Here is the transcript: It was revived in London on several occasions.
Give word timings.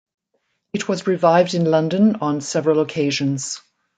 It 0.73 0.87
was 0.87 1.05
revived 1.05 1.53
in 1.53 1.65
London 1.65 2.15
on 2.21 2.41
several 2.41 2.79
occasions. 2.81 3.61